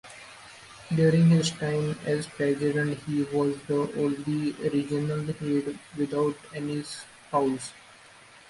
During 0.95 1.27
his 1.29 1.51
time 1.51 1.95
as 2.07 2.25
president, 2.25 2.97
he 3.03 3.21
was 3.25 3.55
the 3.67 3.81
only 4.03 4.53
regional 4.53 5.21
head 5.25 5.77
without 5.95 6.35
any 6.55 6.81
spouse. 6.81 7.71